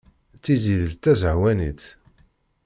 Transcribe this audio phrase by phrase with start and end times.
[0.43, 1.83] Tiziri d tazehwanit.